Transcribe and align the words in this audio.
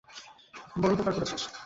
বড় 0.75 0.91
উপকার 0.95 1.13
করেছিস! 1.15 1.41